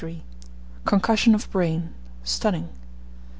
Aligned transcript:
CONCUSSION 0.83 1.35
OF 1.35 1.51
BRAIN 1.51 1.93
STUNNING. 2.23 2.69